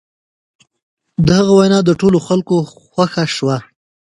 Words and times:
د 1.25 1.27
هغه 1.39 1.51
وینا 1.59 1.79
د 1.85 1.89
ټولو 2.01 2.17
خلکو 2.27 2.55
خوښه 2.93 3.25
شوه. 3.35 3.57